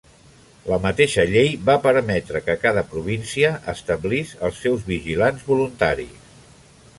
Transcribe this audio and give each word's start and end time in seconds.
La 0.69 0.77
mateixa 0.85 1.25
llei 1.33 1.51
va 1.67 1.75
permetre 1.83 2.41
que 2.47 2.55
cada 2.63 2.83
província 2.95 3.53
establís 3.75 4.33
els 4.49 4.63
seus 4.65 4.89
"Vigilants 4.89 5.45
voluntaris". 5.53 6.33